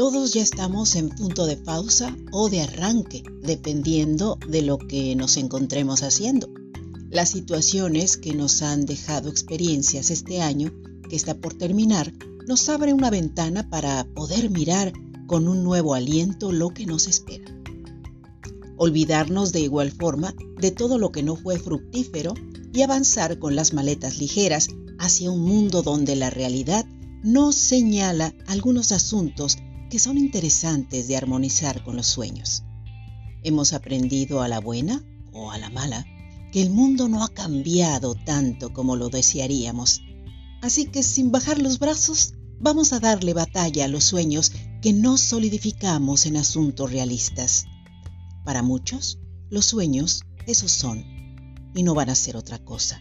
Todos 0.00 0.32
ya 0.32 0.40
estamos 0.40 0.96
en 0.96 1.10
punto 1.10 1.44
de 1.44 1.58
pausa 1.58 2.16
o 2.32 2.48
de 2.48 2.62
arranque, 2.62 3.22
dependiendo 3.42 4.38
de 4.48 4.62
lo 4.62 4.78
que 4.78 5.14
nos 5.14 5.36
encontremos 5.36 6.02
haciendo. 6.02 6.48
Las 7.10 7.28
situaciones 7.28 8.16
que 8.16 8.32
nos 8.32 8.62
han 8.62 8.86
dejado 8.86 9.28
experiencias 9.28 10.10
este 10.10 10.40
año, 10.40 10.72
que 11.10 11.16
está 11.16 11.34
por 11.34 11.52
terminar, 11.52 12.14
nos 12.48 12.66
abre 12.70 12.94
una 12.94 13.10
ventana 13.10 13.68
para 13.68 14.04
poder 14.14 14.48
mirar 14.48 14.94
con 15.26 15.46
un 15.46 15.62
nuevo 15.62 15.92
aliento 15.92 16.50
lo 16.50 16.70
que 16.70 16.86
nos 16.86 17.06
espera. 17.06 17.54
Olvidarnos 18.78 19.52
de 19.52 19.60
igual 19.60 19.92
forma 19.92 20.34
de 20.58 20.70
todo 20.70 20.96
lo 20.96 21.12
que 21.12 21.22
no 21.22 21.36
fue 21.36 21.58
fructífero 21.58 22.32
y 22.72 22.80
avanzar 22.80 23.38
con 23.38 23.54
las 23.54 23.74
maletas 23.74 24.16
ligeras 24.16 24.68
hacia 24.98 25.30
un 25.30 25.42
mundo 25.42 25.82
donde 25.82 26.16
la 26.16 26.30
realidad 26.30 26.86
nos 27.22 27.54
señala 27.54 28.34
algunos 28.46 28.92
asuntos 28.92 29.58
que 29.90 29.98
son 29.98 30.16
interesantes 30.16 31.08
de 31.08 31.16
armonizar 31.16 31.84
con 31.84 31.96
los 31.96 32.06
sueños. 32.06 32.62
Hemos 33.42 33.72
aprendido 33.74 34.40
a 34.40 34.48
la 34.48 34.60
buena 34.60 35.04
o 35.32 35.50
a 35.50 35.58
la 35.58 35.68
mala 35.68 36.06
que 36.52 36.62
el 36.62 36.70
mundo 36.70 37.08
no 37.08 37.22
ha 37.24 37.28
cambiado 37.28 38.14
tanto 38.14 38.72
como 38.72 38.96
lo 38.96 39.08
desearíamos. 39.08 40.00
Así 40.62 40.86
que 40.86 41.02
sin 41.02 41.30
bajar 41.30 41.60
los 41.60 41.78
brazos, 41.78 42.34
vamos 42.60 42.92
a 42.92 43.00
darle 43.00 43.34
batalla 43.34 43.84
a 43.84 43.88
los 43.88 44.04
sueños 44.04 44.52
que 44.80 44.92
no 44.92 45.16
solidificamos 45.16 46.26
en 46.26 46.36
asuntos 46.36 46.90
realistas. 46.90 47.66
Para 48.44 48.62
muchos, 48.62 49.18
los 49.50 49.66
sueños 49.66 50.22
esos 50.46 50.70
son 50.70 51.04
y 51.74 51.82
no 51.82 51.94
van 51.94 52.10
a 52.10 52.14
ser 52.14 52.36
otra 52.36 52.58
cosa. 52.58 53.00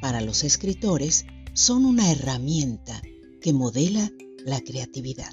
Para 0.00 0.20
los 0.20 0.44
escritores, 0.44 1.26
son 1.54 1.84
una 1.84 2.10
herramienta 2.10 3.02
que 3.40 3.52
modela 3.52 4.10
la 4.44 4.60
creatividad. 4.60 5.32